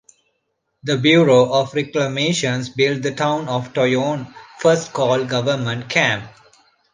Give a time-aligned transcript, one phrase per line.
[0.81, 6.23] The Bureau of Reclamation built the town of Toyon, first called Government Camp.